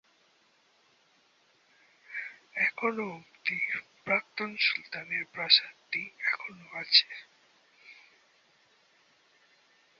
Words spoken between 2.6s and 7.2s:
এখনও অবধি প্রাক্তন সুলতানের প্রাসাদটি এখনও আছে।